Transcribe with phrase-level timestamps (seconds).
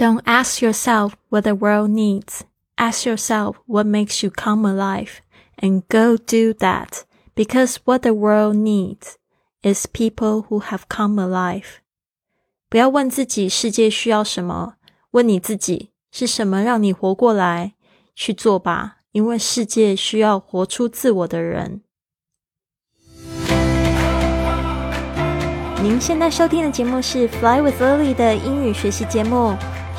[0.00, 2.42] Don't ask yourself what the world needs.
[2.76, 5.22] Ask yourself what makes you come alive
[5.56, 9.16] and go do that because what the world needs
[9.62, 11.80] is people who have come alive.
[12.68, 14.74] 不要问自己世界需要什么，
[15.12, 17.72] 问你自己是什么让你活过来，
[18.14, 21.80] 去做吧，因为世界需要活出自我的人。
[25.82, 29.56] 您现在收听的节目是《Fly with Lily》的英语学习节目。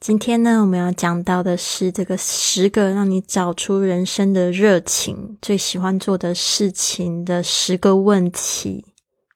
[0.00, 8.86] 今天呢，我们要讲到的是这个十个让你找出人生的热情、最喜欢做的事情的十个问题。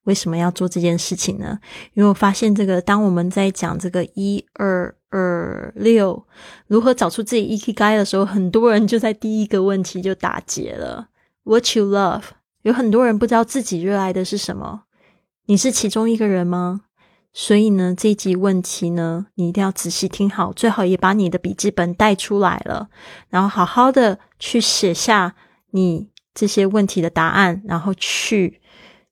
[0.05, 1.59] 为什么要做这件事情呢？
[1.93, 6.25] 因为我发现，这个当我们在讲这个一二二六
[6.67, 11.09] 如何找出自己 EQ 该的时候，很多人就在第一个问题就打结了。
[11.43, 12.23] What you love？
[12.63, 14.85] 有很多人不知道自己热爱的是什么。
[15.45, 16.81] 你是其中一个人吗？
[17.37, 22.89] 所以呢，这一集问题呢，你一定要仔细听好，最好也把你的笔记本带出来了，
[23.29, 25.35] 然后好好的去写下
[25.73, 28.61] 你这些问题的答案，然后去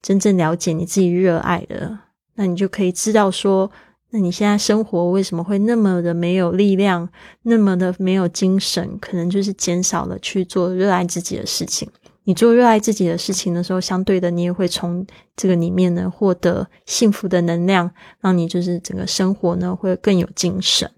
[0.01, 1.98] 真正了解你自己热爱的，
[2.37, 3.69] 那你就可以知道说，
[4.11, 7.09] 那你现在生活为什么会那么的没有力量，
[7.42, 11.91] 那么的没有精神，可能就是减少了去做热爱自己的事情。
[12.25, 20.91] 你做热爱自己的事情的时候，相对的，你也会从这个里面呢获得幸福的能量，让你就是整个生活呢会更有精神。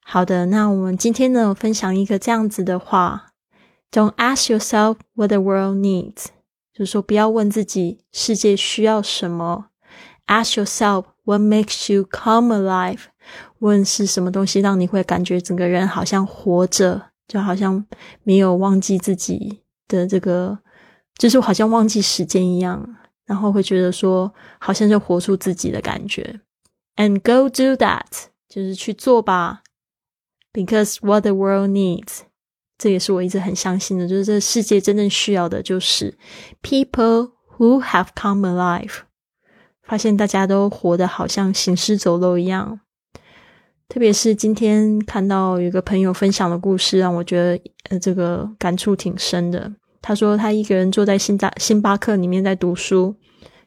[0.00, 3.32] 好的，那我们今天呢分享一个这样子的话
[3.90, 6.26] ：Don't ask yourself what the world needs，
[6.74, 9.68] 就是说不要问自己世界需要什么
[10.26, 13.00] ；Ask yourself what makes you come alive，
[13.60, 17.86] 问是什么东西让你会感觉整个人好像活着，就好像
[18.22, 19.62] 没有忘记自己。
[19.88, 20.58] 的这个，
[21.18, 26.40] 就是好像忘记时间一样，然后会觉得说，好像就活出自己的感觉。
[26.96, 28.06] And go do that，
[28.48, 29.62] 就是去做吧。
[30.52, 32.20] Because what the world needs，
[32.78, 36.16] 这也是我一直很相信的，就是这世界真正需要的就是
[36.62, 39.00] people who have come alive。
[39.82, 42.80] 发现大家都活得好像行尸走肉一样。
[43.88, 49.72] 特别是今天看到有个朋友分享的故事，让我觉得呃这个感触挺深的。
[50.02, 53.14] 他说他一个人坐在星大星巴克里面在读书，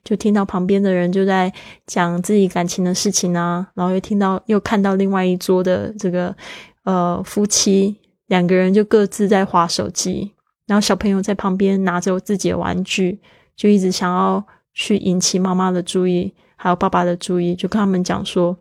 [0.04, 1.52] 就听到旁边的人就在
[1.88, 6.36] 讲自己感情的事情啊，然后又听到又看到另外一桌的这个
[6.84, 7.96] 呃夫妻
[8.28, 10.34] 两个人就各自在划手机，
[10.68, 13.20] 然后小朋友在旁边拿着自己的玩具，
[13.56, 18.58] 就一直想要去引起妈妈的注意，还有爸爸的注意，就跟他们讲说。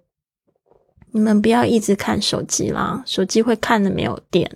[1.19, 4.49] 你们不要一直看手机啦，手机会看的没有电。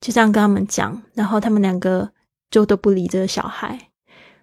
[0.00, 2.08] 就这样跟他们讲，然后他们两个
[2.50, 3.90] 就都不理这个小孩。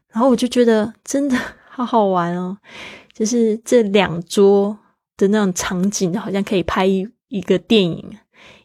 [0.09, 1.37] 然后我就觉得真的
[1.69, 2.57] 好好玩哦，
[3.13, 4.77] 就是这两桌
[5.15, 8.17] 的那种场景，好像可以拍一一个电影。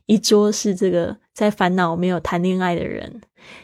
[0.06, 3.20] 一桌是这个在烦恼没有谈恋爱的人。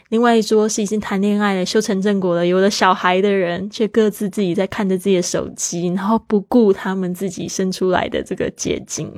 [0.09, 9.11] 另外一桌是已经谈恋爱了、修成正果了、有了小孩的人，却各自自己在看着自己的手机，然后不顾他们自己生出来的这个结晶，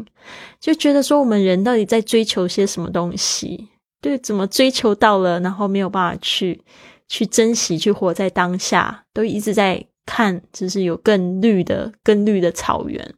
[0.60, 3.68] 就觉得说我们人到底在追求些什么东西？
[4.02, 6.62] 对，怎么追求到了，然后没有办法去
[7.08, 13.14] 去珍惜、去活在当下，都一直在看，就是有更绿的、更绿的草原。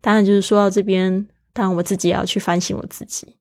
[0.00, 3.36] 当然，就是说到这边，当然我自己也要去反省我自己。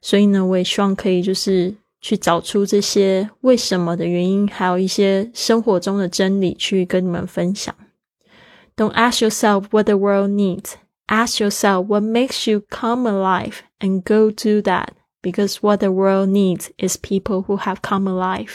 [0.00, 1.74] 所以呢，我也希望可以就是。
[2.04, 7.74] 去找出这些为什么的原因，还有一些生活中的真理，去跟你们分享。
[8.76, 10.72] Don't ask yourself what the world needs.
[11.06, 14.88] Ask yourself what makes you come alive and go do that.
[15.22, 18.50] Because what the world needs is people who have come alive.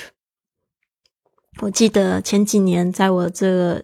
[1.62, 3.84] 我记得前几年在我这个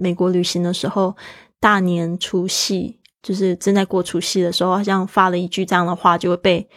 [0.00, 1.16] 美国旅行的时候，
[1.60, 6.68] 大年除夕就是正在过除夕的时候，好像发了一句这样的话，就会被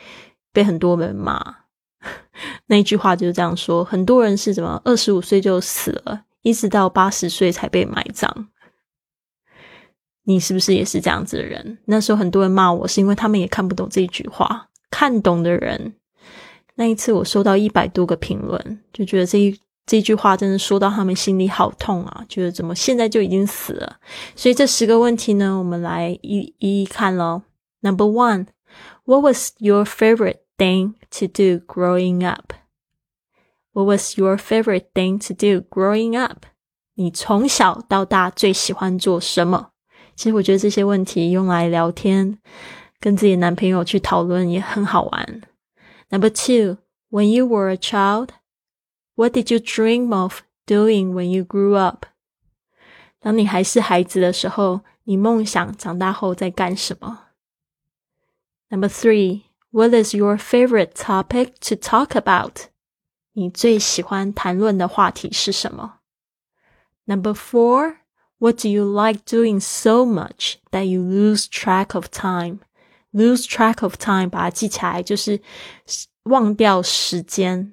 [0.54, 1.67] 被很多人骂。
[2.68, 8.50] 那句话就是这样说：很多人是怎么二十五岁就死了，一直到八十岁才被埋葬。
[10.24, 11.78] 你是不是也是这样子的人？
[11.86, 14.68] 那时候很多人骂我，是因为他们也看不懂这句话。
[14.90, 15.94] 看懂的人，
[16.76, 22.26] 那一次我收到一百多个评论，就觉得这一这句话真的说到他们心里好痛啊！
[22.28, 23.98] 觉得怎么现在就已经死了？
[24.36, 27.44] 所以这十个问题呢，我们来一一一看咯。
[27.82, 30.40] Number one，What was your favorite?
[30.57, 32.53] favorite？thing to do growing up.
[33.73, 36.47] What was your favorite thing to do growing up？
[36.95, 39.71] 你从小到大最喜欢做什么？
[40.15, 42.39] 其实我觉得这些问题用来聊天，
[43.01, 45.43] 跟自己的男朋友去讨论也很好玩。
[46.11, 46.79] Number two,
[47.11, 48.29] when you were a child,
[49.15, 52.05] what did you dream of doing when you grew up？
[53.19, 57.29] 当你还是孩子的时候，你梦想长大后在干什么？
[58.69, 59.43] Number three,
[59.77, 62.67] what is your favorite topic to talk about？
[63.33, 66.01] 你最喜欢谈论的话题是什么？
[67.07, 67.97] Number four,
[68.39, 72.61] what do you like doing so much that you lose track of time?
[73.13, 75.41] Lose track of time，把它记起来，就是
[76.25, 77.73] 忘掉时间。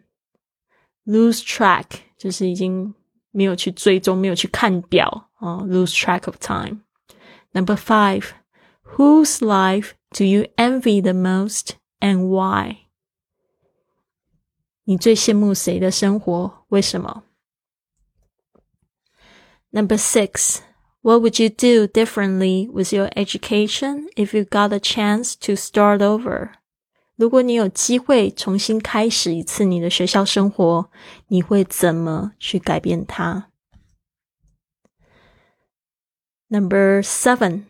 [1.06, 1.86] Lose track
[2.18, 2.94] 就是已经
[3.32, 5.58] 没有去追踪，没有去看表啊。
[5.64, 6.82] Lose track of time.
[7.52, 8.26] Number five,
[8.96, 11.72] whose life do you envy the most
[12.04, 12.78] and why?
[14.86, 16.66] 你最羡慕谁的生活？
[16.70, 17.24] 为什么？
[19.72, 20.62] Number six,
[21.02, 26.00] what would you do differently with your education if you got a chance to start
[26.00, 26.54] over?
[27.16, 30.90] 如果你有机会重新开始一次你的学校生活，
[31.28, 33.50] 你会怎么去改变它？
[36.48, 37.66] Number seven,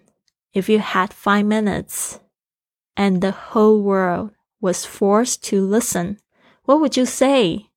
[0.54, 2.20] if you had five minutes
[2.96, 6.18] and the whole world was forced to listen
[6.64, 7.68] what would you say？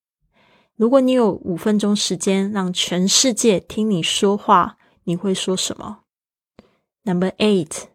[0.77, 6.05] 如果你有五分钟时间让全世界听你说话，你会说什么？
[7.05, 7.89] Number eight.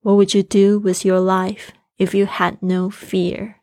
[0.00, 3.54] What would you do with your life if you had no fear？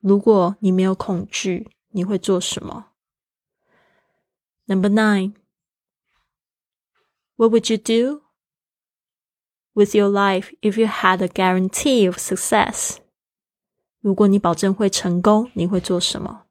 [0.00, 2.86] 如果你没有恐惧，你会做什么？
[4.66, 5.34] Number nine.
[7.36, 8.22] What would you do
[9.74, 12.96] with your life if you had a guarantee of success?
[14.00, 16.42] 如果你保证会成功，你会做什么？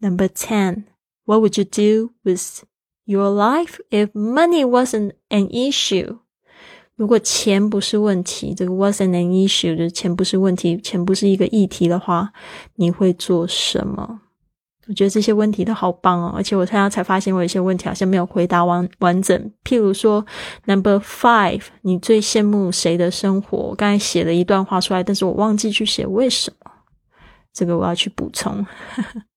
[0.00, 0.84] Number ten,
[1.24, 2.64] what would you do with
[3.04, 6.18] your life if money wasn't an issue？
[6.96, 12.32] 如果钱不是问题，这个 wasn't an issue 就是钱不是问题，钱不是一个议题的话，
[12.76, 14.20] 你会做什么？
[14.89, 19.51] 我觉得这些问题都好棒哦，而且我刚刚才发现，我有些问题好像没有回答完完整。
[19.63, 20.25] 譬如说
[20.65, 23.55] ，Number Five，你最羡慕谁的生活？
[23.55, 26.71] 我刚才写了一段话出来，但是我忘记去写为什么，
[27.53, 28.65] 这个我要去补充。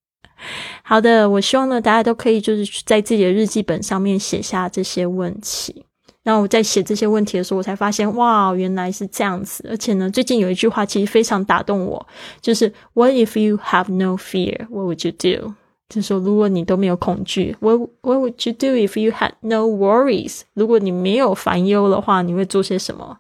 [0.82, 5.84] 好的，我希望呢，大家都可以就是在自己的日记本上面写下这些问题。
[6.22, 9.66] 然后我在写这些问题的时候，我才发现，哇，原来是这样子。
[9.69, 12.06] 而且呢，最近有一句话其实非常打动我，
[12.40, 14.69] 就是 "What if you have no fear?
[14.69, 15.54] What would you do?"
[15.88, 20.42] 就是说，如果你都没有恐惧，What What would you do if you had no worries?
[20.54, 23.18] 如果你没有烦忧的话，你会做些什么？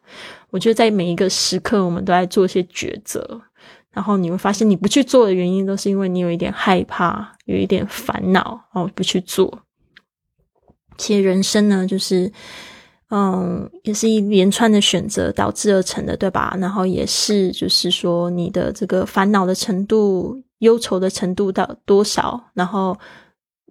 [0.50, 3.42] 我觉得在每一个时刻，我们都在做一些抉择。
[3.90, 9.64] 然后你会发现，你不去做的原因，都是因为你有一点害怕，有一点烦恼，哦，不去做。
[10.96, 12.30] 其实人生呢，就是。
[13.14, 16.56] 嗯，也是一连串的选择导致而成的，对吧？
[16.58, 22.96] 然后也是，就是说你的这个烦恼的程度、忧愁的程度到多少，然后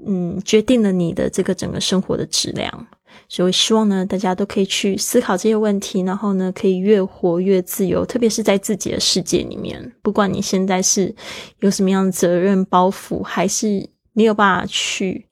[0.06, 2.88] 嗯，决定了你的这个整个生活的质量。
[3.28, 9.92] 所以，希望呢，大家都可以去思考这些问题，然后呢，可以越活越自由，特别是在自己的世界里面。
[10.04, 11.14] 不管你现在是
[11.62, 15.26] 有什么样的责任包袱，还是没有办法去。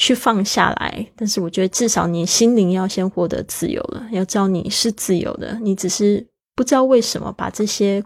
[0.00, 4.06] 去放下来，但是我觉得至少你心灵要先获得自由了。
[4.12, 6.24] 要知道你是自由的，你只是
[6.54, 8.04] 不知道为什么把这些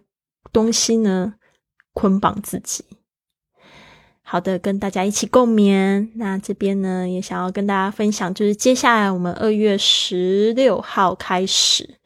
[0.55, 1.35] 东西呢
[1.93, 2.83] 捆绑自己。
[4.23, 6.09] 好的，跟大家一起共勉。
[6.15, 11.99] 那这边呢也想要跟大家分享，就是接下来我们二月十六号开始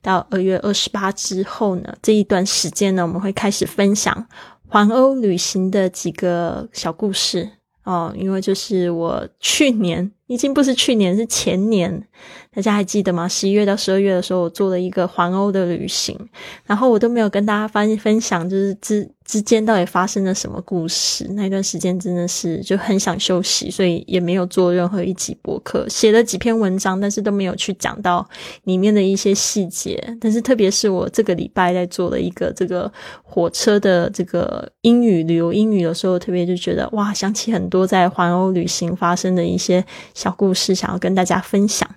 [0.00, 4.26] 到二月二十八之后呢，这一段时间呢，我们会开始分享
[4.66, 7.50] 环欧旅行的几个小故事。
[7.84, 12.06] 哦，因为就是我去年已经不是去年，是前年。
[12.54, 13.26] 大家还记得吗？
[13.26, 16.16] 十一月到十二月的时候，我做了一个环欧的旅行，
[16.64, 21.26] 然后我都没有跟大家分分享，就是之之间到底发生了什么故事。
[21.30, 28.26] 那段时间真的是就很想休息，所以也没有做任何一集博客，写了几篇文章，但是都没有去讲到
[28.62, 30.16] 里面的一些细节。
[30.20, 32.90] 但是特别是我这个礼拜在做了一个这个
[33.24, 39.84] 火车的这个英语旅游英语的时候，特别就觉得哇，想起很多在环欧旅行发生的一些
[40.14, 41.88] 小故事，想要跟大家分享。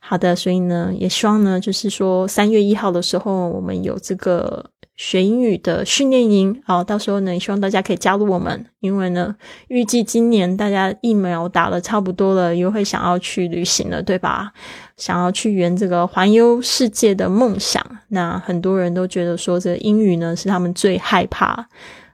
[0.00, 9.34] 好的，所以呢，也希望呢，就是说三月一号的时候，我们有这个学英语的训练营，好，到时候呢，也希望大家可以加入我们，因为呢，
[9.68, 14.52] 预计今年大家疫苗打了差不多了，又会想要去旅行了，对吧？
[14.98, 21.66] 想要去圆这个环游世界的梦想，那很多人都觉得说，这英语呢是他们最害怕，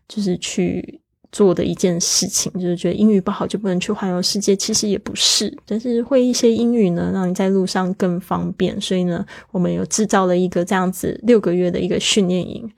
[0.07, 5.55] 就是去做的一件事情，就是觉得英语不好就不能去环游世界，其实也不是。
[5.67, 8.81] 但是会一些英语呢，让你在路上更方便。
[8.81, 12.71] 所以呢，我们有制造了一个这样子六个月的一个训练营，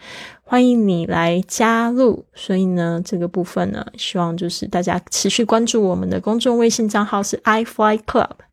[0.43, 2.25] 欢迎你来加入。
[2.35, 8.50] 所以呢，这个部分呢，希望就是大家持续关注我们的公众微信账号是 iFly Club。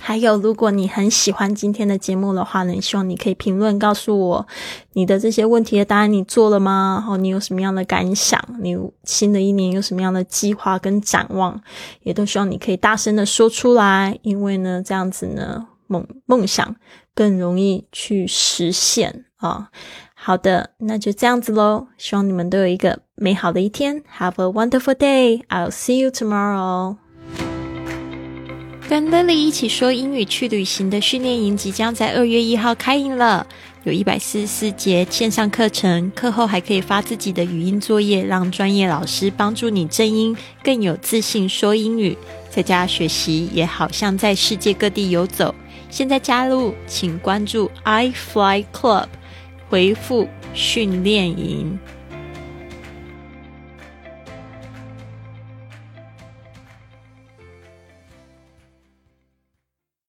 [0.00, 4.46] 还有，如果你很喜欢今天的节目的话呢，希望你可以评论告诉我
[4.92, 6.98] 你的这些问题的答案，你做了吗？
[7.00, 8.40] 然后你有什么样的感想？
[8.60, 11.60] 你新的一年有什么样的计划跟展望？
[12.02, 16.76] 也都希望你可以大声的说出来，因为呢，这样子呢，梦梦想
[17.14, 19.68] 更容易去实现啊。
[20.14, 21.88] 好的，那就这样子喽。
[21.96, 25.42] 希望你们都有一个美好的一天，Have a wonderful day.
[25.48, 26.96] I'll see you tomorrow.
[28.88, 33.46] 跟 Lily 一起说英语去旅行的训练营即将在二月一号开营了，
[33.84, 42.16] 有一百四十四节线上课程，课后还可以发自己的语音作业，让专业老师帮助你正音，更有自信说英语。
[42.48, 45.54] 在家学习也好像在世界各地游走。
[45.90, 49.08] 现在加入，请关注 iFly Club，
[49.68, 51.78] 回复训练营。